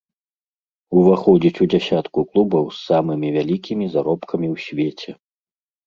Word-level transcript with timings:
Уваходзіць 1.01 1.61
у 1.67 1.67
дзясятку 1.75 2.19
клубаў 2.31 2.65
з 2.73 2.77
самымі 2.89 3.27
вялікімі 3.39 3.85
заробкамі 3.97 4.47
ў 4.55 4.69
свеце. 4.69 5.11